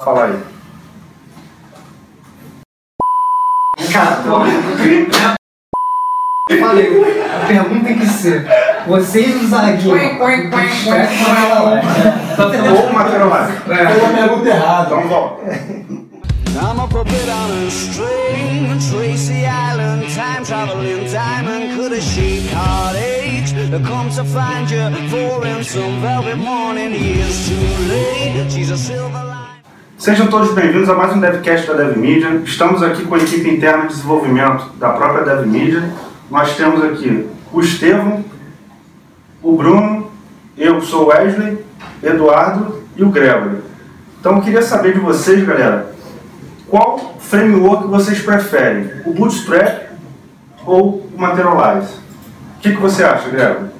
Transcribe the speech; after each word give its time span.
Fala 0.00 0.24
aí. 0.24 0.42
Cara, 3.92 4.22
eu 6.50 6.58
falei, 6.58 7.22
a 7.22 7.46
pergunta 7.46 7.84
tem 7.84 7.98
que 8.00 8.06
ser: 8.06 8.44
vocês 8.88 9.40
os 9.40 9.50
zagueiros. 9.50 9.86
Ou 9.86 9.92
materialize. 12.92 13.52
Pela 13.60 14.12
pergunta 14.12 14.48
errada. 14.48 14.86
Então 14.86 15.08
volta. 15.08 15.44
I'm 16.56 16.78
a 16.80 16.86
bit 16.86 17.28
on 17.28 17.50
a 17.50 17.66
string, 17.68 18.78
Tracy 18.78 19.44
Island, 19.44 20.06
time 20.08 20.44
traveling 20.44 21.04
diamond. 21.06 21.74
Could 21.76 21.92
a 21.92 22.00
chic 22.00 22.48
heartache 22.52 23.52
come 23.84 24.08
to 24.10 24.22
find 24.24 24.70
you 24.70 24.88
for 25.08 25.44
in 25.46 25.64
some 25.64 26.00
velvet 26.00 26.36
morning? 26.36 26.92
Years 26.92 27.48
too 27.48 27.58
late, 27.88 28.48
she's 28.50 28.70
a 28.70 28.76
silver 28.76 29.12
line. 29.12 29.33
Sejam 30.04 30.26
todos 30.26 30.52
bem-vindos 30.52 30.90
a 30.90 30.94
mais 30.94 31.16
um 31.16 31.18
DevCast 31.18 31.66
da 31.66 31.72
DevMedia. 31.72 32.42
Estamos 32.44 32.82
aqui 32.82 33.06
com 33.06 33.14
a 33.14 33.18
equipe 33.18 33.48
interna 33.48 33.84
de 33.84 33.94
desenvolvimento 33.94 34.66
da 34.78 34.90
própria 34.90 35.24
DevMedia. 35.24 35.82
Nós 36.30 36.54
temos 36.58 36.84
aqui 36.84 37.26
o 37.50 37.60
Estevam, 37.62 38.22
o 39.42 39.56
Bruno, 39.56 40.10
eu 40.58 40.82
sou 40.82 41.04
o 41.04 41.06
Wesley, 41.06 41.56
Eduardo 42.02 42.82
e 42.94 43.02
o 43.02 43.08
Gregory. 43.08 43.62
Então 44.20 44.36
eu 44.36 44.42
queria 44.42 44.60
saber 44.60 44.92
de 44.92 45.00
vocês, 45.00 45.42
galera, 45.42 45.94
qual 46.68 47.16
framework 47.18 47.86
vocês 47.86 48.20
preferem? 48.20 48.90
O 49.06 49.14
Bootstrap 49.14 49.84
ou 50.66 51.08
o 51.14 51.18
Materialize? 51.18 51.94
O 52.58 52.60
que, 52.60 52.72
que 52.72 52.78
você 52.82 53.04
acha, 53.04 53.30
Gregory? 53.30 53.70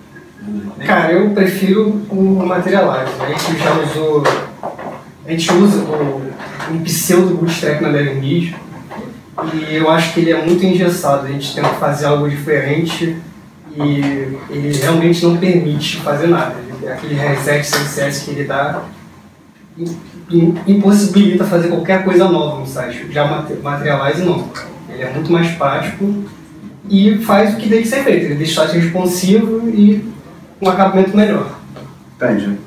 Cara, 0.86 1.12
eu 1.12 1.28
prefiro 1.32 2.00
o 2.08 2.46
Materialize. 2.46 3.12
A 3.20 3.26
gente 3.26 3.58
já 3.58 3.72
usou. 3.74 4.53
A 5.26 5.30
gente 5.30 5.50
usa 5.52 5.78
o, 5.82 6.22
um 6.70 6.78
pseudo 6.82 7.34
bootstrap 7.36 7.80
na 7.80 7.88
DevMedia 7.90 8.54
e 9.54 9.74
eu 9.76 9.90
acho 9.90 10.12
que 10.12 10.20
ele 10.20 10.32
é 10.32 10.44
muito 10.44 10.64
engessado. 10.64 11.26
A 11.26 11.30
gente 11.30 11.54
tenta 11.54 11.68
fazer 11.70 12.06
algo 12.06 12.28
diferente 12.28 13.16
e 13.76 13.80
ele 14.50 14.76
realmente 14.80 15.24
não 15.24 15.36
permite 15.36 15.96
fazer 15.98 16.26
nada. 16.28 16.54
Aquele 16.92 17.14
reset 17.14 17.62
CSS 17.62 18.24
que 18.24 18.30
ele 18.32 18.44
dá 18.44 18.82
im- 20.30 20.54
impossibilita 20.66 21.44
fazer 21.44 21.68
qualquer 21.68 22.04
coisa 22.04 22.28
nova 22.28 22.60
no 22.60 22.66
site. 22.66 23.06
Já 23.10 23.26
Materialize 23.62 24.22
não. 24.22 24.48
Ele 24.88 25.02
é 25.02 25.10
muito 25.12 25.32
mais 25.32 25.50
prático 25.52 26.22
e 26.88 27.16
faz 27.18 27.54
o 27.54 27.56
que 27.56 27.68
tem 27.68 27.80
que 27.82 27.88
ser 27.88 28.04
feito. 28.04 28.26
Ele 28.26 28.34
deixa 28.34 28.62
o 28.62 28.66
site 28.68 28.78
responsivo 28.82 29.68
e 29.70 30.06
um 30.60 30.68
acabamento 30.68 31.16
melhor. 31.16 31.58
Entende? 32.16 32.58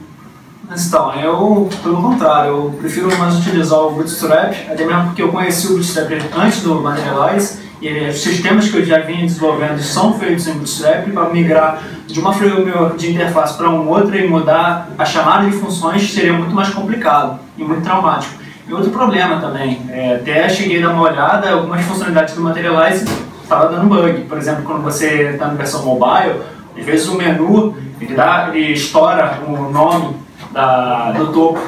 Então, 0.69 1.13
eu, 1.15 1.69
pelo 1.81 2.01
contrário, 2.01 2.49
eu 2.49 2.75
prefiro 2.77 3.15
mais 3.17 3.37
utilizar 3.37 3.79
o 3.79 3.91
Bootstrap, 3.91 4.53
até 4.69 4.85
mesmo 4.85 5.05
porque 5.05 5.21
eu 5.21 5.29
conheci 5.29 5.67
o 5.67 5.75
Bootstrap 5.75 6.11
antes 6.37 6.61
do 6.61 6.75
Materialize, 6.75 7.59
e 7.81 8.09
os 8.09 8.21
sistemas 8.21 8.69
que 8.69 8.77
eu 8.77 8.85
já 8.85 8.99
vinha 8.99 9.21
desenvolvendo 9.21 9.79
são 9.81 10.19
feitos 10.19 10.45
em 10.47 10.53
Bootstrap, 10.53 11.09
para 11.09 11.29
migrar 11.29 11.81
de 12.05 12.19
uma 12.19 12.33
framework 12.33 12.97
de 12.97 13.13
interface 13.13 13.55
para 13.55 13.69
um 13.69 13.87
outro 13.87 14.15
e 14.17 14.27
mudar 14.27 14.89
a 14.97 15.05
chamada 15.05 15.49
de 15.49 15.53
funções 15.53 16.11
seria 16.11 16.33
muito 16.33 16.53
mais 16.53 16.69
complicado 16.69 17.39
e 17.57 17.63
muito 17.63 17.83
traumático. 17.83 18.35
E 18.67 18.73
outro 18.73 18.89
problema 18.89 19.39
também, 19.39 19.81
é, 19.89 20.15
até 20.15 20.49
cheguei 20.49 20.83
a 20.83 20.87
dar 20.87 20.93
uma 20.93 21.03
olhada, 21.03 21.49
algumas 21.51 21.81
funcionalidades 21.85 22.35
do 22.35 22.41
Materialize 22.41 23.05
estava 23.41 23.69
dando 23.69 23.87
bug. 23.87 24.23
Por 24.23 24.37
exemplo, 24.37 24.63
quando 24.65 24.83
você 24.83 25.29
está 25.31 25.47
na 25.47 25.53
versão 25.53 25.85
mobile, 25.85 26.41
às 26.77 26.85
vezes 26.85 27.07
o 27.07 27.15
menu 27.15 27.77
ele, 28.01 28.13
dá, 28.13 28.49
ele 28.53 28.73
estoura 28.73 29.39
o 29.47 29.71
nome 29.71 30.26
da, 30.57 31.11
do 31.11 31.31
topo. 31.31 31.59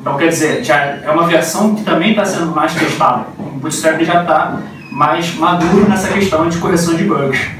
Então, 0.00 0.16
quer 0.16 0.28
dizer, 0.28 0.62
já 0.64 0.76
é 0.76 1.10
uma 1.10 1.26
versão 1.26 1.74
que 1.74 1.82
também 1.82 2.10
está 2.10 2.24
sendo 2.24 2.46
mais 2.54 2.72
testada. 2.74 3.24
O 3.38 3.42
Bootstrap 3.58 4.00
já 4.02 4.22
está 4.22 4.56
mais 4.92 5.34
maduro 5.34 5.88
nessa 5.88 6.08
questão 6.08 6.48
de 6.48 6.58
correção 6.58 6.94
de 6.94 7.04
bugs. 7.04 7.50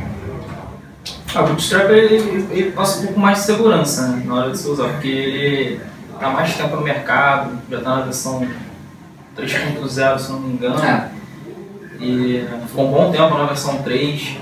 Ah, 1.34 1.42
o 1.42 1.46
Bootstrap 1.48 1.91
ele, 1.91 2.47
ele- 2.50 2.70
passa 2.70 3.00
um 3.00 3.06
pouco 3.06 3.20
mais 3.20 3.38
de 3.38 3.44
segurança 3.44 4.09
né, 4.09 4.22
na 4.25 4.34
hora 4.34 4.50
de 4.50 4.59
você 4.59 4.69
usar, 4.69 4.88
porque 4.91 5.09
ele 5.09 5.80
está 6.14 6.30
mais 6.30 6.54
tempo 6.54 6.76
no 6.76 6.82
mercado, 6.82 7.50
já 7.70 7.78
está 7.78 7.97
na 7.97 8.03
versão 8.03 8.47
3.0, 9.36 10.19
se 10.19 10.30
não 10.32 10.41
me 10.41 10.53
engano. 10.54 10.76
E 12.00 12.47
ficou 12.69 12.88
um 12.88 12.92
bom 12.92 13.10
tempo 13.12 13.36
na 13.36 13.44
versão 13.44 13.78
3. 13.82 14.36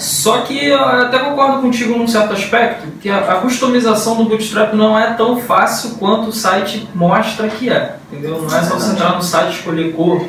Só 0.00 0.38
que 0.38 0.66
eu 0.66 0.82
até 0.82 1.18
concordo 1.18 1.60
contigo 1.60 1.96
num 1.98 2.08
certo 2.08 2.32
aspecto, 2.32 2.86
que 3.02 3.10
a, 3.10 3.18
a 3.18 3.34
customização 3.36 4.16
do 4.16 4.24
Bootstrap 4.24 4.72
não 4.72 4.98
é 4.98 5.12
tão 5.12 5.38
fácil 5.38 5.96
quanto 5.98 6.30
o 6.30 6.32
site 6.32 6.88
mostra 6.94 7.48
que 7.48 7.68
é. 7.68 7.96
Entendeu? 8.10 8.40
Não 8.40 8.56
é 8.56 8.62
só 8.62 8.76
você 8.76 8.92
entrar 8.92 9.14
no 9.14 9.22
site, 9.22 9.58
escolher 9.58 9.92
cor, 9.92 10.24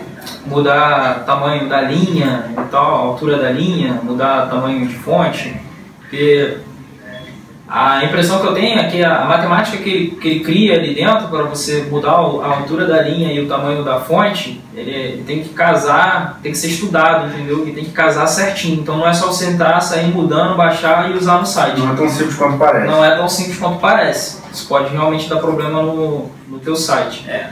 mudar 0.46 1.24
tamanho 1.26 1.70
da 1.70 1.80
linha 1.80 2.52
e 2.52 2.70
tal, 2.70 2.96
altura 2.96 3.38
da 3.38 3.50
linha, 3.50 3.98
mudar 4.04 4.50
tamanho 4.50 4.86
de 4.86 4.94
fonte. 4.94 5.56
Porque 6.02 6.58
a 7.74 8.04
impressão 8.04 8.42
que 8.42 8.48
eu 8.48 8.54
tenho 8.54 8.78
é 8.80 8.84
que 8.90 9.02
a, 9.02 9.22
a 9.22 9.26
matemática 9.26 9.78
que 9.78 9.90
ele, 9.90 10.08
que 10.20 10.28
ele 10.28 10.40
cria 10.42 10.74
ali 10.76 10.94
dentro 10.94 11.30
para 11.30 11.44
você 11.44 11.88
mudar 11.90 12.20
o- 12.22 12.42
a 12.42 12.48
altura 12.58 12.86
da 12.86 13.02
linha 13.02 13.32
e 13.32 13.40
o 13.40 13.48
tamanho 13.48 13.82
da 13.84 13.98
fonte, 14.00 14.60
ele, 14.76 14.92
ele 14.92 15.24
tem 15.24 15.42
que 15.42 15.50
casar, 15.50 16.40
tem 16.44 16.52
que 16.52 16.58
ser 16.58 16.68
estudado, 16.68 17.28
entendeu? 17.30 17.66
E 17.66 17.72
tem 17.72 17.86
que 17.86 17.92
casar 17.92 18.28
certinho. 18.28 18.82
Então 18.82 18.98
não 18.98 19.08
é 19.08 19.14
só 19.14 19.28
você 19.28 19.46
entrar, 19.52 19.80
sair 19.80 20.08
mudando, 20.08 20.58
baixar 20.58 21.10
e 21.10 21.14
usar 21.14 21.38
no 21.38 21.46
site. 21.46 21.80
Não 21.80 21.94
é 21.94 21.96
tão 21.96 22.10
simples 22.10 22.36
quanto 22.36 22.58
parece. 22.58 22.88
Não 22.88 23.06
é 23.06 23.16
tão 23.16 23.30
simples 23.30 23.58
quanto 23.58 23.80
parece. 23.80 24.42
Isso 24.52 24.68
pode 24.68 24.90
realmente 24.92 25.30
dar 25.30 25.38
problema 25.38 25.82
no, 25.82 26.30
no 26.50 26.60
teu 26.60 26.76
site. 26.76 27.24
É, 27.30 27.52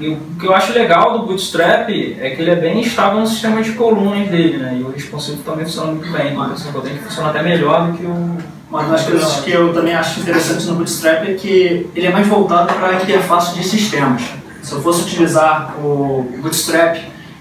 e 0.00 0.08
o 0.08 0.18
que 0.38 0.46
eu 0.46 0.54
acho 0.54 0.72
legal 0.72 1.18
do 1.18 1.26
Bootstrap 1.26 1.90
é 1.90 2.30
que 2.30 2.40
ele 2.40 2.50
é 2.50 2.56
bem 2.56 2.80
estável 2.80 3.20
no 3.20 3.26
sistema 3.26 3.62
de 3.62 3.72
colunas 3.72 4.28
dele, 4.28 4.58
né? 4.58 4.78
E 4.80 4.82
o 4.82 4.90
responsivo 4.90 5.42
também 5.42 5.64
funciona 5.64 5.92
muito 5.92 6.10
bem. 6.10 6.32
Então, 6.32 6.44
assim, 6.44 6.72
tenho 6.72 6.98
que 6.98 7.04
funciona 7.04 7.30
até 7.30 7.42
melhor 7.42 7.90
do 7.90 7.98
que 7.98 8.04
o. 8.04 8.54
Uma 8.70 8.82
das 8.84 9.04
coisas 9.04 9.36
que 9.40 9.52
eu 9.52 9.72
também 9.72 9.94
acho 9.94 10.18
interessante 10.18 10.64
no 10.66 10.74
Bootstrap 10.74 11.28
é 11.28 11.34
que 11.34 11.88
ele 11.94 12.06
é 12.06 12.10
mais 12.10 12.26
voltado 12.26 12.72
para 12.74 12.88
a 12.88 12.94
interface 12.94 13.54
de 13.54 13.62
sistemas. 13.62 14.22
Se 14.62 14.72
eu 14.72 14.82
fosse 14.82 15.02
utilizar 15.02 15.76
o 15.78 16.28
Bootstrap 16.40 16.96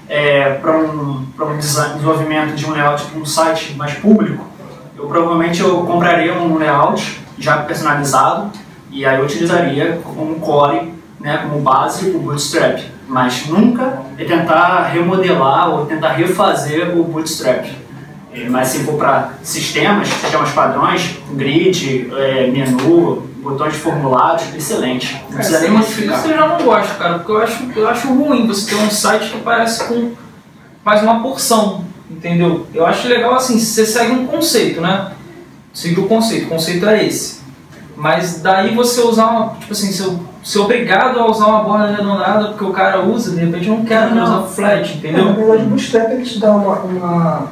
é, 0.07 0.53
para 0.55 0.77
um, 0.77 1.25
pra 1.35 1.45
um 1.47 1.57
desenvolvimento 1.57 2.53
de 2.53 2.65
um 2.67 2.71
layout 2.71 3.05
para 3.05 3.19
um 3.19 3.25
site 3.25 3.73
mais 3.75 3.93
público, 3.95 4.45
eu 4.95 5.07
provavelmente 5.07 5.59
eu 5.61 5.77
compraria 5.85 6.33
um 6.33 6.55
layout 6.57 7.19
já 7.39 7.57
personalizado 7.57 8.51
e 8.91 9.03
aí 9.03 9.17
eu 9.17 9.25
utilizaria 9.25 9.99
como 10.03 10.35
core, 10.35 10.92
né, 11.23 11.37
como 11.37 11.61
base 11.61 12.09
o 12.11 12.19
Bootstrap. 12.19 12.79
Mas 13.07 13.47
nunca 13.47 14.01
é 14.17 14.25
tentar 14.25 14.83
remodelar 14.87 15.69
ou 15.69 15.85
tentar 15.85 16.09
refazer 16.09 16.95
o 16.97 17.03
Bootstrap. 17.03 17.65
É, 18.33 18.49
Mas 18.49 18.69
se 18.69 18.83
for 18.83 18.95
para 18.95 19.33
sistemas, 19.41 20.07
sistemas 20.09 20.51
padrões, 20.51 21.17
grid, 21.31 22.11
é, 22.13 22.47
menu, 22.51 23.23
botões 23.37 23.73
de 23.73 23.79
formulários, 23.79 24.43
excelente. 24.55 25.21
Não 25.29 25.35
precisa 25.37 25.59
nem 25.59 25.69
Isso 25.69 25.77
modificar. 25.79 26.25
eu 26.25 26.37
já 26.37 26.47
não 26.47 26.65
gosto, 26.65 26.97
cara, 26.97 27.19
porque 27.19 27.31
eu 27.31 27.41
acho, 27.41 27.71
eu 27.75 27.87
acho 27.87 28.07
ruim 28.07 28.47
você 28.47 28.75
ter 28.75 28.81
um 28.81 28.89
site 28.89 29.29
que 29.29 29.39
parece 29.39 29.85
com 29.87 30.13
mais 30.83 31.01
uma 31.03 31.21
porção, 31.21 31.85
entendeu? 32.09 32.65
Eu 32.73 32.85
acho 32.85 33.07
legal 33.07 33.35
assim, 33.35 33.59
se 33.59 33.67
você 33.67 33.85
segue 33.85 34.11
um 34.11 34.25
conceito, 34.25 34.81
né? 34.81 35.11
Siga 35.73 36.01
o 36.01 36.07
conceito, 36.07 36.47
o 36.47 36.49
conceito 36.49 36.85
é 36.87 37.05
esse. 37.05 37.41
Mas 37.95 38.41
daí 38.41 38.73
você 38.73 39.01
usar 39.01 39.27
uma, 39.27 39.49
tipo 39.55 39.73
assim, 39.73 39.91
ser, 39.91 40.09
ser 40.43 40.59
obrigado 40.59 41.19
a 41.19 41.29
usar 41.29 41.47
uma 41.47 41.63
borda 41.63 41.85
arredondada 41.85 42.49
porque 42.49 42.63
o 42.65 42.71
cara 42.71 43.01
usa, 43.01 43.31
de 43.31 43.45
repente 43.45 43.67
eu 43.67 43.77
não 43.77 43.85
quero 43.85 44.13
Não. 44.13 44.23
usar 44.23 44.47
flat, 44.47 44.89
Na 44.89 44.95
entendeu? 44.95 45.33
verdade, 45.33 45.63
o 45.63 45.65
Bootstrap 45.67 46.11
ele 46.11 46.23
te 46.23 46.39
dá 46.39 46.51
uma, 46.51 46.75
uma 46.79 47.47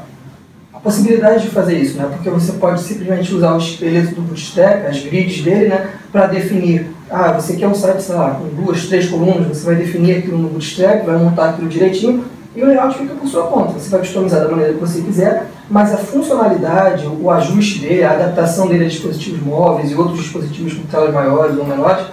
a 0.73 0.79
possibilidade 0.79 1.43
de 1.43 1.49
fazer 1.49 1.77
isso, 1.77 1.97
né? 1.97 2.07
Porque 2.11 2.29
você 2.29 2.53
pode 2.53 2.81
simplesmente 2.81 3.33
usar 3.33 3.53
o 3.53 3.57
esqueleto 3.57 4.15
do 4.15 4.21
Bootstrap, 4.21 4.85
as 4.87 4.99
grids 5.03 5.41
dele, 5.43 5.67
né? 5.69 5.89
Para 6.11 6.27
definir, 6.27 6.87
ah, 7.09 7.31
você 7.33 7.55
quer 7.55 7.67
um 7.67 7.75
site, 7.75 8.01
sei 8.01 8.15
lá, 8.15 8.31
com 8.31 8.47
duas, 8.63 8.87
três 8.87 9.07
colunas, 9.07 9.47
você 9.47 9.65
vai 9.65 9.75
definir 9.75 10.17
aquilo 10.17 10.37
no 10.37 10.49
Bootstrap, 10.49 11.05
vai 11.05 11.17
montar 11.17 11.49
aquilo 11.51 11.69
direitinho 11.69 12.25
e 12.55 12.61
o 12.61 12.67
layout 12.67 12.97
fica 12.97 13.13
por 13.13 13.27
sua 13.27 13.43
conta. 13.43 13.73
Você 13.79 13.89
vai 13.89 13.99
customizar 14.01 14.41
da 14.41 14.49
maneira 14.49 14.73
que 14.73 14.79
você 14.79 15.01
quiser, 15.01 15.45
mas 15.69 15.93
a 15.93 15.97
funcionalidade, 15.97 17.05
o 17.07 17.29
ajuste 17.31 17.79
dele, 17.79 18.03
a 18.03 18.11
adaptação 18.11 18.67
dele 18.67 18.85
a 18.85 18.87
dispositivos 18.87 19.41
móveis 19.41 19.91
e 19.91 19.95
outros 19.95 20.19
dispositivos 20.19 20.73
com 20.73 20.83
telas 20.83 21.13
maiores 21.13 21.57
ou 21.57 21.65
menores, 21.65 22.05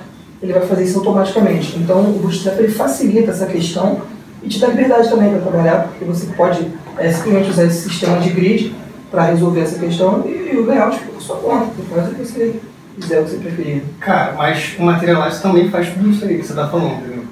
ele 0.42 0.52
vai 0.52 0.62
fazer 0.62 0.84
isso 0.84 0.98
automaticamente. 0.98 1.78
Então, 1.78 2.00
o 2.00 2.18
Bootstrap 2.20 2.58
ele 2.58 2.72
facilita 2.72 3.30
essa 3.30 3.46
questão 3.46 4.02
e 4.42 4.48
te 4.48 4.58
dá 4.58 4.68
liberdade 4.68 5.08
também 5.08 5.30
para 5.30 5.40
trabalhar, 5.40 5.88
porque 5.88 6.04
você 6.04 6.26
pode 6.34 6.66
é, 6.96 7.10
simplesmente 7.10 7.50
usar 7.50 7.64
esse 7.64 7.88
sistema 7.88 8.18
de 8.18 8.30
grid 8.30 8.74
para 9.10 9.24
resolver 9.24 9.60
essa 9.60 9.78
questão 9.78 10.24
e 10.26 10.56
o 10.56 10.66
layout 10.66 10.98
fica 10.98 11.12
por 11.12 11.22
sua 11.22 11.36
conta. 11.36 11.66
Você 11.76 11.94
faz 11.94 12.08
o 12.08 12.14
que 12.14 12.24
você 12.24 12.60
quiser, 12.96 13.20
o 13.20 13.24
que 13.24 13.30
você 13.30 13.36
preferir. 13.38 13.82
Cara, 14.00 14.34
mas 14.34 14.76
o 14.78 14.82
Materialize 14.82 15.42
também 15.42 15.70
faz 15.70 15.88
tudo 15.90 16.10
isso 16.10 16.24
aí 16.24 16.38
que 16.38 16.46
você 16.46 16.52
está 16.52 16.68
falando, 16.68 17.00
entendeu? 17.00 17.24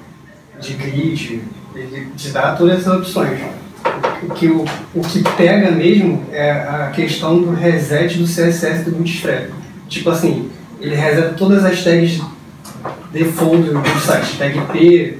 De 0.59 0.73
grid, 0.73 1.43
ele 1.75 2.07
te 2.15 2.29
dá 2.29 2.55
todas 2.55 2.79
essas 2.79 2.93
opções. 2.93 3.39
O 4.23 4.33
que, 4.33 4.47
o, 4.47 4.65
o 4.95 5.01
que 5.01 5.23
pega 5.37 5.71
mesmo 5.71 6.23
é 6.31 6.51
a 6.51 6.91
questão 6.93 7.39
do 7.39 7.51
reset 7.51 8.17
do 8.17 8.25
CSS 8.25 8.83
do 8.83 8.91
Bootstrap. 8.91 9.49
Tipo 9.87 10.09
assim, 10.09 10.49
ele 10.81 10.95
reseta 10.95 11.35
todas 11.37 11.63
as 11.63 11.83
tags 11.83 12.21
default 13.17 13.63
do 13.69 13.99
site, 13.99 14.37
tag 14.37 14.59
P, 14.71 15.17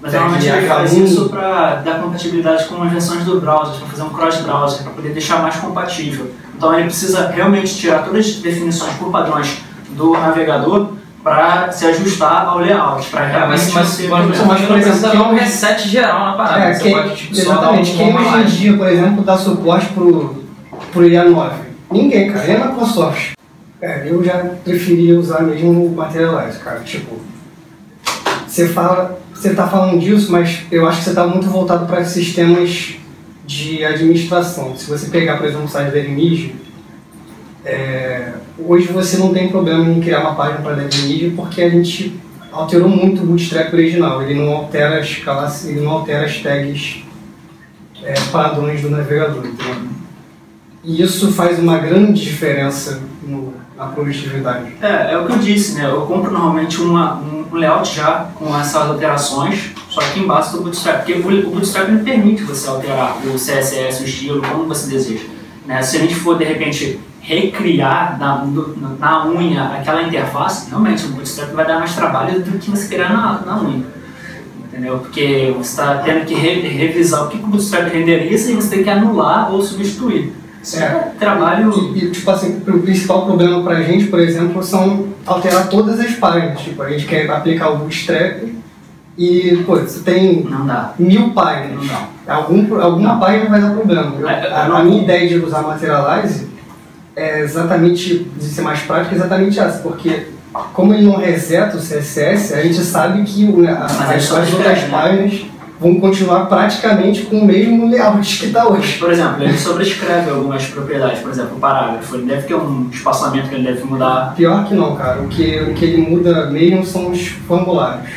Mas 0.00 0.12
normalmente 0.12 0.46
ele 0.46 0.66
faz 0.68 0.92
H1. 0.92 1.04
isso 1.04 1.28
para 1.28 1.76
dar 1.76 2.00
compatibilidade 2.00 2.64
com 2.66 2.82
as 2.82 2.90
versões 2.92 3.24
do 3.24 3.40
browser, 3.40 3.76
para 3.78 3.86
fazer 3.88 4.02
um 4.02 4.10
cross-browser, 4.10 4.82
para 4.84 4.92
poder 4.92 5.08
deixar 5.10 5.42
mais 5.42 5.56
compatível. 5.56 6.30
Então 6.56 6.74
ele 6.74 6.84
precisa 6.84 7.28
realmente 7.28 7.74
tirar 7.76 8.04
todas 8.04 8.26
as 8.26 8.32
definições 8.36 8.92
por 8.94 9.10
padrões 9.10 9.58
do 9.90 10.12
navegador 10.12 10.92
para 11.22 11.70
se 11.72 11.84
ajustar 11.86 12.46
ao 12.46 12.58
layout, 12.58 13.06
para 13.10 13.24
É, 13.24 13.30
realmente 13.32 13.72
mas, 13.72 14.00
mas, 14.08 14.66
precisa 14.66 15.10
quem- 15.10 15.18
dar 15.20 15.28
um 15.30 15.34
reset 15.34 15.88
geral 15.88 16.26
na 16.26 16.32
parada. 16.34 16.60
É, 16.64 16.74
você 16.74 16.82
quem, 16.84 16.92
pode 16.92 17.14
tipo, 17.16 17.34
só 17.36 17.54
dar 17.54 17.72
um 17.72 17.80
exatamente. 17.80 17.92
Quem 17.96 18.16
hoje 18.16 18.38
em 18.38 18.44
dia, 18.46 18.76
por 18.76 18.86
exemplo, 18.88 19.24
dá 19.24 19.36
suporte 19.36 19.86
pro, 19.88 20.42
pro 20.92 21.02
IA9? 21.02 21.50
Ninguém, 21.90 22.32
cara. 22.32 22.46
Nem 22.46 22.56
a 22.56 22.66
Microsoft. 22.66 23.32
É, 23.82 24.04
eu 24.08 24.22
já 24.24 24.34
preferia 24.64 25.18
usar 25.18 25.42
mesmo 25.42 25.86
o 25.86 25.94
Materialize, 25.94 26.58
cara. 26.60 26.80
Tipo, 26.80 27.16
você 28.58 28.68
fala, 28.68 29.20
você 29.32 29.54
tá 29.54 29.68
falando 29.68 30.00
disso, 30.00 30.32
mas 30.32 30.60
eu 30.72 30.88
acho 30.88 30.98
que 30.98 31.04
você 31.04 31.14
tá 31.14 31.24
muito 31.26 31.48
voltado 31.48 31.86
para 31.86 32.04
sistemas 32.04 32.94
de 33.46 33.84
administração. 33.84 34.76
Se 34.76 34.90
você 34.90 35.06
pegar, 35.08 35.36
por 35.36 35.46
exemplo, 35.46 35.66
o 35.66 35.68
site 35.68 35.92
da 35.92 35.98
Elimige, 35.98 36.56
é, 37.64 38.32
hoje 38.58 38.88
você 38.88 39.16
não 39.16 39.32
tem 39.32 39.48
problema 39.48 39.84
em 39.88 40.00
criar 40.00 40.20
uma 40.22 40.34
página 40.34 40.60
para 40.60 40.74
DevMedia 40.74 41.32
porque 41.36 41.62
a 41.62 41.68
gente 41.70 42.18
alterou 42.50 42.88
muito 42.88 43.22
o 43.22 43.26
Bootstrap 43.26 43.72
original. 43.72 44.22
Ele 44.22 44.34
não 44.34 44.52
altera 44.52 44.98
as 44.98 45.14
classes, 45.16 45.68
ele 45.70 45.80
não 45.82 45.92
altera 45.92 46.24
as 46.26 46.38
tags 46.38 47.04
é, 48.02 48.14
padrões 48.32 48.80
do 48.82 48.90
navegador. 48.90 49.46
entendeu? 49.46 49.88
E 50.82 51.00
isso 51.02 51.30
faz 51.32 51.58
uma 51.60 51.78
grande 51.78 52.20
diferença 52.22 53.00
no- 53.22 53.54
na 53.76 53.86
produtividade. 53.86 54.72
É, 54.82 55.12
é 55.12 55.18
o 55.18 55.26
que 55.26 55.32
eu 55.32 55.38
disse, 55.38 55.74
né? 55.76 55.86
Eu 55.88 56.02
compro 56.02 56.30
normalmente 56.32 56.80
uma, 56.80 57.16
um 57.20 57.37
um 57.52 57.56
layout 57.56 57.94
já 57.94 58.28
com 58.34 58.56
essas 58.58 58.76
alterações, 58.76 59.72
só 59.88 60.00
que 60.00 60.20
embaixo 60.20 60.52
do 60.52 60.62
Bootstrap, 60.62 60.98
porque 60.98 61.14
o 61.14 61.48
o 61.48 61.50
Bootstrap 61.50 61.88
não 61.88 62.04
permite 62.04 62.42
você 62.42 62.68
alterar 62.68 63.18
o 63.24 63.34
CSS, 63.34 64.02
o 64.02 64.04
estilo, 64.04 64.42
como 64.42 64.64
você 64.66 64.90
deseja. 64.90 65.24
Né? 65.66 65.82
Se 65.82 65.96
a 65.96 66.00
gente 66.00 66.14
for, 66.14 66.36
de 66.38 66.44
repente, 66.44 67.00
recriar 67.20 68.18
na, 68.18 68.44
na 68.98 69.26
unha 69.26 69.64
aquela 69.74 70.02
interface, 70.02 70.68
realmente 70.70 71.04
o 71.04 71.08
Bootstrap 71.10 71.52
vai 71.52 71.66
dar 71.66 71.78
mais 71.78 71.94
trabalho 71.94 72.40
do 72.40 72.58
que 72.58 72.70
você 72.70 72.88
criar 72.88 73.12
na, 73.12 73.40
na 73.44 73.62
unha. 73.62 73.84
Entendeu? 74.64 74.98
Porque 74.98 75.52
você 75.56 75.70
está 75.70 75.98
tendo 75.98 76.24
que 76.24 76.34
re- 76.34 76.60
revisar 76.68 77.24
o 77.24 77.28
que 77.28 77.36
o 77.36 77.46
Bootstrap 77.46 77.88
renderiza 77.92 78.50
e 78.50 78.54
você 78.54 78.76
tem 78.76 78.84
que 78.84 78.90
anular 78.90 79.52
ou 79.52 79.60
substituir. 79.62 80.32
Isso 80.62 80.78
é, 80.82 81.12
trabalho. 81.18 81.92
E, 81.96 82.10
tipo 82.10 82.30
assim, 82.30 82.60
o 82.66 82.78
principal 82.80 83.24
problema 83.26 83.62
pra 83.62 83.80
gente, 83.82 84.06
por 84.06 84.18
exemplo, 84.20 84.62
são 84.62 85.08
alterar 85.26 85.68
todas 85.68 85.98
as 86.00 86.12
páginas. 86.12 86.60
Tipo, 86.60 86.82
a 86.82 86.90
gente 86.90 87.06
quer 87.06 87.30
aplicar 87.30 87.70
o 87.70 87.76
Bootstrap 87.78 88.42
e, 89.16 89.62
pô, 89.66 89.76
você 89.76 90.00
tem 90.00 90.46
mil 90.98 91.30
páginas. 91.30 91.76
Não 91.78 91.86
dá. 91.86 92.34
Algum, 92.34 92.80
alguma 92.80 93.14
Não. 93.14 93.20
página 93.20 93.48
vai 93.48 93.60
dar 93.60 93.70
problema. 93.70 94.14
Eu- 94.18 94.28
É, 94.28 94.46
eu 94.46 94.54
a, 94.54 94.78
a 94.80 94.84
minha 94.84 95.02
ideia 95.02 95.28
de 95.28 95.36
usar 95.38 95.62
Materialize 95.62 96.46
é 97.16 97.40
exatamente, 97.40 98.24
de 98.36 98.44
ser 98.44 98.62
mais 98.62 98.80
prática, 98.80 99.14
é 99.14 99.18
exatamente 99.18 99.58
essa, 99.58 99.78
porque 99.78 100.26
como 100.72 100.92
ele 100.94 101.04
não 101.06 101.16
reseta 101.16 101.76
o 101.76 101.80
CSS, 101.80 102.54
a 102.54 102.62
gente 102.62 102.78
sabe 102.78 103.22
que 103.24 103.44
o- 103.44 103.66
a- 103.68 103.84
as, 103.86 104.30
as 104.32 104.52
outras 104.52 104.78
né? 104.82 104.88
páginas 104.90 105.46
vão 105.80 106.00
continuar 106.00 106.46
praticamente 106.46 107.22
com 107.22 107.38
o 107.38 107.44
mesmo 107.44 107.88
layout 107.88 108.38
que 108.38 108.46
está 108.46 108.68
hoje. 108.68 108.98
Por 108.98 109.12
exemplo, 109.12 109.42
ele 109.42 109.56
sobrescreve 109.56 110.30
algumas 110.30 110.66
propriedades, 110.66 111.20
por 111.20 111.30
exemplo, 111.30 111.56
o 111.56 111.60
parágrafo. 111.60 112.16
Ele 112.16 112.26
deve 112.26 112.42
ter 112.42 112.54
um 112.54 112.88
espaçamento 112.90 113.48
que 113.48 113.54
ele 113.54 113.64
deve 113.64 113.84
mudar. 113.84 114.34
Pior 114.34 114.66
que 114.66 114.74
não, 114.74 114.96
cara. 114.96 115.22
O 115.22 115.28
que, 115.28 115.60
o 115.60 115.74
que 115.74 115.84
ele 115.84 115.98
muda 115.98 116.50
mesmo 116.50 116.84
são 116.84 117.10
os 117.10 117.28
formulários. 117.28 118.10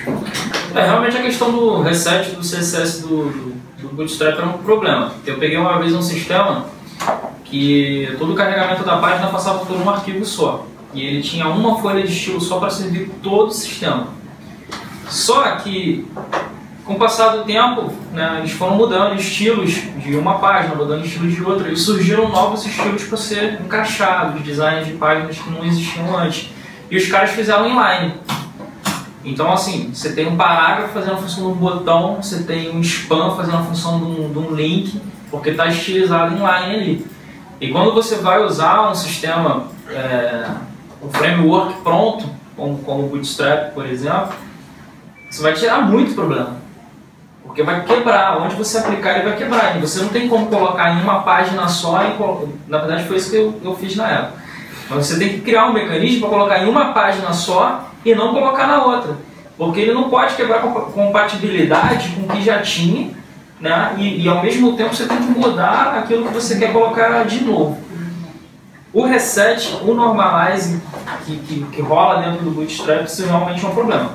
É, 0.74 0.86
realmente 0.86 1.18
a 1.18 1.22
questão 1.22 1.52
do 1.52 1.82
reset 1.82 2.32
do 2.32 2.42
CSS 2.42 3.02
do, 3.02 3.26
do, 3.26 3.54
do 3.82 3.90
Bootstrap 3.90 4.38
era 4.38 4.48
um 4.48 4.54
problema. 4.54 5.12
Eu 5.26 5.38
peguei 5.38 5.58
uma 5.58 5.78
vez 5.80 5.94
um 5.94 6.02
sistema 6.02 6.66
que 7.46 8.16
todo 8.18 8.32
o 8.32 8.36
carregamento 8.36 8.84
da 8.84 8.98
página 8.98 9.28
passava 9.28 9.66
por 9.66 9.76
um 9.76 9.90
arquivo 9.90 10.26
só. 10.26 10.66
E 10.94 11.06
ele 11.06 11.22
tinha 11.22 11.48
uma 11.48 11.80
folha 11.80 12.02
de 12.04 12.12
estilo 12.12 12.42
só 12.42 12.60
para 12.60 12.70
servir 12.70 13.12
todo 13.22 13.50
o 13.50 13.54
sistema. 13.54 14.08
Só 15.10 15.44
que, 15.58 16.08
com 16.86 16.94
o 16.94 17.00
passar 17.00 17.30
do 17.38 17.44
tempo, 17.44 17.94
né, 18.12 18.38
eles 18.40 18.52
foram 18.52 18.76
mudando 18.76 19.16
estilos 19.16 19.72
de 19.98 20.16
uma 20.16 20.40
página, 20.40 20.76
mudando 20.76 21.06
estilos 21.06 21.34
de 21.34 21.44
outra, 21.44 21.70
e 21.70 21.78
surgiram 21.78 22.30
novos 22.30 22.66
estilos 22.66 23.04
para 23.04 23.18
ser 23.18 23.62
encaixados, 23.62 24.42
designs 24.42 24.88
de 24.88 24.94
páginas 24.94 25.38
que 25.38 25.50
não 25.50 25.64
existiam 25.64 26.18
antes. 26.18 26.50
E 26.90 26.98
os 26.98 27.08
caras 27.08 27.32
fizeram 27.32 27.70
inline. 27.70 28.16
Então, 29.24 29.52
assim, 29.54 29.92
você 29.94 30.14
tem 30.14 30.28
um 30.28 30.36
parágrafo 30.36 30.94
fazendo 30.94 31.14
a 31.14 31.18
função 31.18 31.44
de 31.46 31.50
um 31.52 31.56
botão, 31.56 32.16
você 32.22 32.44
tem 32.44 32.76
um 32.76 32.82
spam 32.82 33.36
fazendo 33.36 33.58
a 33.58 33.64
função 33.64 34.00
de 34.00 34.06
um, 34.06 34.34
de 34.34 34.40
um 34.40 34.56
link, 34.56 35.00
porque 35.30 35.52
está 35.52 35.68
estilizado 35.68 36.34
inline 36.34 36.76
ali. 36.76 37.08
E 37.62 37.70
quando 37.72 37.94
você 37.94 38.16
vai 38.16 38.44
usar 38.44 38.90
um 38.90 38.96
sistema, 38.96 39.68
é, 39.88 40.50
um 41.04 41.10
framework 41.10 41.82
pronto, 41.84 42.26
como, 42.58 42.80
como 42.80 43.06
o 43.06 43.10
Bootstrap, 43.10 43.74
por 43.74 43.86
exemplo, 43.86 44.34
você 45.30 45.42
vai 45.44 45.54
tirar 45.54 45.84
muito 45.84 46.16
problema. 46.16 46.58
Porque 47.44 47.64
vai 47.64 47.84
quebrar, 47.84 48.38
onde 48.38 48.56
você 48.56 48.78
aplicar 48.78 49.16
ele 49.18 49.30
vai 49.30 49.38
quebrar. 49.38 49.76
E 49.76 49.80
você 49.80 50.02
não 50.02 50.10
tem 50.10 50.28
como 50.30 50.48
colocar 50.48 50.92
em 50.92 51.02
uma 51.02 51.22
página 51.24 51.68
só, 51.68 52.02
e 52.04 52.70
na 52.70 52.78
verdade 52.78 53.06
foi 53.06 53.18
isso 53.18 53.30
que 53.30 53.38
eu, 53.38 53.60
eu 53.64 53.76
fiz 53.76 53.96
na 53.96 54.10
época. 54.10 54.42
Mas 54.90 55.08
você 55.08 55.18
tem 55.18 55.30
que 55.30 55.42
criar 55.42 55.68
um 55.68 55.74
mecanismo 55.74 56.22
para 56.22 56.30
colocar 56.30 56.60
em 56.60 56.70
uma 56.70 56.94
página 56.94 57.34
só 57.34 57.90
e 58.06 58.14
não 58.14 58.34
colocar 58.34 58.68
na 58.68 58.84
outra. 58.84 59.18
Porque 59.58 59.80
ele 59.80 59.94
não 59.94 60.10
pode 60.10 60.36
quebrar 60.36 60.62
compa- 60.62 60.92
compatibilidade 60.92 62.10
com 62.10 62.22
o 62.24 62.28
que 62.28 62.44
já 62.44 62.62
tinha, 62.62 63.12
né? 63.60 63.94
E, 63.98 64.24
e 64.24 64.28
ao 64.30 64.42
mesmo 64.42 64.76
tempo 64.76 64.96
você 64.96 65.06
tem 65.06 65.18
que 65.18 65.40
mudar 65.40 66.00
aquilo 66.00 66.28
que 66.28 66.34
você 66.34 66.58
quer 66.58 66.74
colocar 66.74 67.24
de 67.26 67.44
novo. 67.44 67.78
O 68.94 69.06
reset, 69.06 69.78
o 69.84 69.94
normalize 69.94 70.82
que, 71.26 71.38
que, 71.38 71.64
que 71.72 71.82
rola 71.82 72.22
dentro 72.24 72.44
do 72.44 72.52
Bootstrap, 72.52 73.06
isso 73.06 73.26
realmente 73.26 73.64
é 73.64 73.68
um 73.70 73.74
problema. 73.74 74.12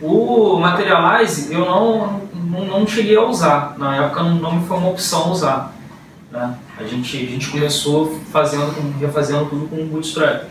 O 0.00 0.58
Materialize 0.60 1.52
eu 1.52 1.64
não, 1.64 2.20
não, 2.58 2.80
não 2.80 2.86
cheguei 2.86 3.16
a 3.16 3.24
usar, 3.24 3.74
na 3.78 3.96
época 3.96 4.22
não, 4.22 4.34
não 4.36 4.62
foi 4.62 4.76
uma 4.76 4.90
opção 4.90 5.30
usar. 5.30 5.74
Né? 6.30 6.54
A, 6.78 6.84
gente, 6.84 7.16
a 7.16 7.30
gente 7.30 7.50
começou 7.50 8.18
fazendo, 8.30 8.72
refazendo 9.00 9.46
tudo 9.46 9.68
com 9.68 9.86
Bootstrap. 9.86 10.44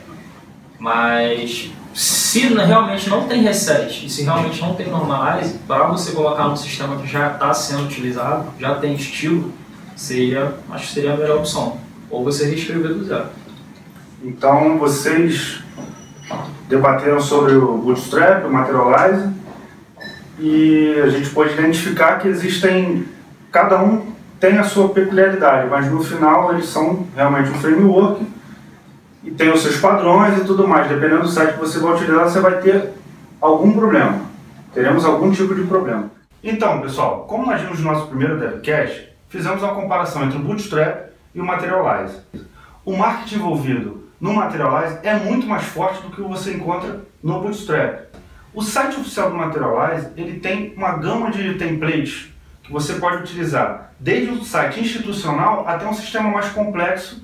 Mas 0.80 1.72
se 1.94 2.48
realmente 2.48 3.10
não 3.10 3.28
tem 3.28 3.42
reset 3.42 4.06
e 4.06 4.10
se 4.10 4.24
realmente 4.24 4.62
não 4.62 4.76
tem 4.76 4.88
normalize, 4.88 5.58
para 5.68 5.88
você 5.88 6.12
colocar 6.12 6.48
no 6.48 6.56
sistema 6.56 6.98
que 6.98 7.08
já 7.08 7.32
está 7.32 7.54
sendo 7.54 7.86
utilizado, 7.86 8.54
já 8.60 8.76
tem 8.76 8.94
estilo, 8.94 9.52
seria, 9.96 10.54
acho 10.72 10.88
que 10.88 10.94
seria 10.94 11.14
a 11.14 11.18
melhor 11.18 11.38
opção. 11.38 11.78
Ou 12.10 12.24
você 12.24 12.46
reescrever 12.46 12.94
do 12.94 13.04
zero. 13.04 13.26
Então 14.24 14.78
vocês 14.78 15.64
debateram 16.68 17.20
sobre 17.20 17.56
o 17.56 17.78
Bootstrap, 17.78 18.46
o 18.46 18.52
Materialize, 18.52 19.30
e 20.40 21.02
a 21.04 21.10
gente 21.10 21.30
pode 21.32 21.54
identificar 21.54 22.20
que 22.20 22.28
existem, 22.28 23.06
cada 23.52 23.82
um 23.82 24.14
tem 24.40 24.58
a 24.58 24.64
sua 24.64 24.90
peculiaridade, 24.90 25.68
mas 25.70 25.92
no 25.92 26.04
final 26.04 26.54
eles 26.54 26.68
são 26.68 27.08
realmente 27.16 27.50
um 27.50 27.56
framework 27.56 28.26
e 29.24 29.32
tem 29.32 29.50
os 29.52 29.62
seus 29.62 29.78
padrões 29.78 30.38
e 30.38 30.46
tudo 30.46 30.68
mais. 30.68 30.88
Dependendo 30.88 31.24
do 31.24 31.28
site 31.28 31.54
que 31.54 31.60
você 31.60 31.80
vai 31.80 31.96
utilizar, 31.96 32.30
você 32.30 32.40
vai 32.40 32.62
ter 32.62 32.94
algum 33.42 33.72
problema. 33.72 34.22
Teremos 34.74 35.06
algum 35.06 35.32
tipo 35.32 35.56
de 35.56 35.64
problema. 35.64 36.12
Então, 36.44 36.82
pessoal, 36.82 37.26
como 37.28 37.46
nós 37.46 37.60
vimos 37.62 37.80
no 37.80 37.92
nosso 37.92 38.08
primeiro 38.08 38.40
DevCast, 38.40 39.10
fizemos 39.28 39.64
uma 39.64 39.74
comparação 39.74 40.24
entre 40.24 40.38
o 40.38 40.42
Bootstrap 40.42 41.10
e 41.34 41.42
o 41.42 41.46
Materialize. 41.46 42.20
O 42.86 42.96
marketing 42.96 43.36
envolvido 43.36 44.04
no 44.22 44.34
Materialize 44.34 45.00
é 45.04 45.16
muito 45.16 45.48
mais 45.48 45.64
forte 45.64 46.02
do 46.04 46.10
que 46.10 46.22
você 46.22 46.54
encontra 46.54 47.02
no 47.24 47.42
Bootstrap. 47.42 48.08
O 48.58 48.62
site 48.64 49.00
oficial 49.00 49.30
do 49.30 49.38
Materialize 49.38 50.10
ele 50.18 50.40
tem 50.40 50.74
uma 50.76 50.98
gama 50.98 51.30
de 51.30 51.54
templates 51.60 52.34
que 52.64 52.72
você 52.72 52.96
pode 52.96 53.18
utilizar, 53.18 53.94
desde 54.00 54.32
um 54.32 54.44
site 54.44 54.80
institucional 54.80 55.68
até 55.68 55.88
um 55.88 55.94
sistema 55.94 56.32
mais 56.32 56.50
complexo, 56.50 57.24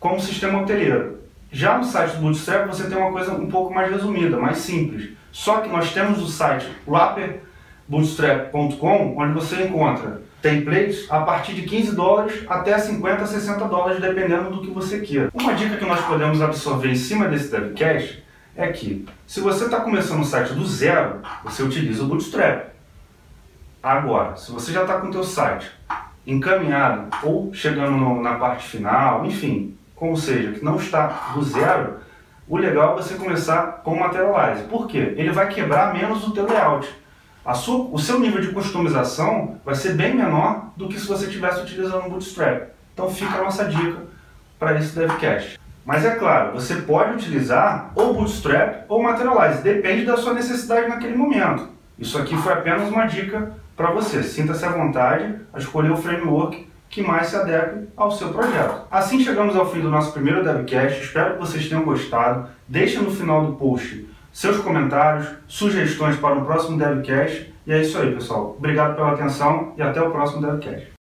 como 0.00 0.16
o 0.16 0.20
sistema 0.20 0.62
hoteleiro. 0.62 1.18
Já 1.52 1.76
no 1.76 1.84
site 1.84 2.12
do 2.12 2.22
Bootstrap 2.22 2.68
você 2.68 2.88
tem 2.88 2.96
uma 2.96 3.12
coisa 3.12 3.32
um 3.32 3.50
pouco 3.50 3.74
mais 3.74 3.92
resumida, 3.92 4.38
mais 4.38 4.56
simples. 4.56 5.10
Só 5.30 5.60
que 5.60 5.68
nós 5.68 5.92
temos 5.92 6.22
o 6.22 6.26
site 6.26 6.66
rapperbootstrap.com, 6.90 9.14
onde 9.18 9.34
você 9.34 9.64
encontra 9.64 10.22
templates 10.40 11.04
a 11.10 11.20
partir 11.20 11.52
de 11.52 11.64
15 11.64 11.94
dólares 11.94 12.44
até 12.48 12.78
50, 12.78 13.26
60 13.26 13.62
dólares, 13.66 14.00
dependendo 14.00 14.48
do 14.48 14.62
que 14.62 14.70
você 14.70 15.00
queira. 15.00 15.28
Uma 15.34 15.52
dica 15.52 15.76
que 15.76 15.84
nós 15.84 16.00
podemos 16.06 16.40
absorver 16.40 16.92
em 16.92 16.96
cima 16.96 17.28
desse 17.28 17.50
DevCast 17.50 18.24
é 18.56 18.68
que, 18.68 19.06
se 19.26 19.40
você 19.40 19.66
está 19.66 19.80
começando 19.80 20.20
um 20.20 20.24
site 20.24 20.52
do 20.54 20.64
zero, 20.66 21.20
você 21.44 21.62
utiliza 21.62 22.02
o 22.02 22.06
Bootstrap. 22.06 22.70
Agora, 23.82 24.36
se 24.36 24.50
você 24.50 24.72
já 24.72 24.82
está 24.82 24.98
com 25.00 25.08
o 25.08 25.10
teu 25.10 25.22
site 25.22 25.70
encaminhado 26.26 27.08
ou 27.22 27.52
chegando 27.54 27.92
no- 27.92 28.20
na 28.22 28.34
parte 28.34 28.66
final, 28.66 29.24
enfim, 29.26 29.76
como 29.94 30.16
seja, 30.16 30.52
que 30.52 30.64
não 30.64 30.76
está 30.76 31.32
do 31.34 31.42
zero, 31.42 31.98
o 32.48 32.56
legal 32.56 32.92
é 32.98 33.02
você 33.02 33.14
começar 33.14 33.82
com 33.84 33.92
o 33.92 34.00
Materialize. 34.00 34.64
Por 34.64 34.86
quê? 34.88 35.14
Ele 35.16 35.30
vai 35.30 35.48
quebrar 35.48 35.92
menos 35.92 36.26
o 36.26 36.32
teu 36.32 36.46
layout. 36.46 36.88
Sua, 37.54 37.88
o 37.92 37.98
seu 37.98 38.18
nível 38.18 38.40
de 38.40 38.48
customização 38.48 39.60
vai 39.64 39.74
ser 39.76 39.94
bem 39.94 40.16
menor 40.16 40.70
do 40.76 40.88
que 40.88 40.98
se 40.98 41.06
você 41.06 41.26
estivesse 41.26 41.60
utilizando 41.60 42.06
o 42.06 42.10
Bootstrap. 42.10 42.70
Então 42.92 43.08
fica 43.08 43.36
a 43.38 43.42
nossa 43.44 43.66
dica 43.66 43.98
para 44.58 44.76
esse 44.78 44.96
DevCast. 44.96 45.60
Mas 45.86 46.04
é 46.04 46.16
claro, 46.16 46.52
você 46.52 46.74
pode 46.74 47.12
utilizar 47.12 47.92
ou 47.94 48.12
Bootstrap 48.12 48.86
ou 48.88 49.00
Materialize, 49.00 49.62
depende 49.62 50.04
da 50.04 50.16
sua 50.16 50.34
necessidade 50.34 50.88
naquele 50.88 51.16
momento. 51.16 51.68
Isso 51.96 52.18
aqui 52.18 52.36
foi 52.36 52.52
apenas 52.52 52.88
uma 52.90 53.06
dica 53.06 53.52
para 53.76 53.92
você. 53.92 54.20
Sinta-se 54.24 54.64
à 54.64 54.70
vontade 54.70 55.36
a 55.52 55.58
escolher 55.58 55.92
o 55.92 55.96
framework 55.96 56.68
que 56.90 57.02
mais 57.02 57.28
se 57.28 57.36
adeque 57.36 57.86
ao 57.96 58.10
seu 58.10 58.30
projeto. 58.30 58.84
Assim 58.90 59.20
chegamos 59.20 59.54
ao 59.54 59.70
fim 59.70 59.80
do 59.80 59.88
nosso 59.88 60.12
primeiro 60.12 60.42
DevCast. 60.42 61.04
Espero 61.04 61.34
que 61.34 61.40
vocês 61.40 61.68
tenham 61.68 61.84
gostado. 61.84 62.48
Deixe 62.66 62.98
no 62.98 63.12
final 63.12 63.46
do 63.46 63.52
post 63.52 64.08
seus 64.32 64.58
comentários, 64.58 65.28
sugestões 65.46 66.16
para 66.16 66.36
o 66.36 66.44
próximo 66.44 66.76
DevCast. 66.76 67.54
E 67.64 67.72
é 67.72 67.80
isso 67.80 67.96
aí, 67.96 68.12
pessoal. 68.12 68.56
Obrigado 68.58 68.96
pela 68.96 69.12
atenção 69.12 69.72
e 69.76 69.82
até 69.82 70.02
o 70.02 70.10
próximo 70.10 70.42
DevCast. 70.42 70.95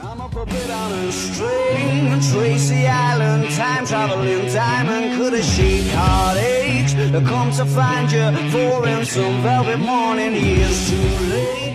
I'm 0.00 0.20
up 0.20 0.34
a 0.34 0.46
bit 0.46 0.70
on 0.70 0.92
a 0.92 1.12
string, 1.12 2.20
Tracy 2.32 2.86
Island, 2.86 3.50
time 3.54 3.86
traveling 3.86 4.46
diamond. 4.52 5.16
Could 5.18 5.34
a 5.34 5.42
sheep 5.42 5.86
heartache 5.92 7.22
come 7.26 7.52
to 7.52 7.64
find 7.64 8.10
you 8.10 8.50
for 8.50 8.86
in 8.88 9.04
some 9.04 9.42
velvet 9.42 9.78
morning? 9.78 10.34
Years 10.34 10.90
too 10.90 11.24
late. 11.30 11.71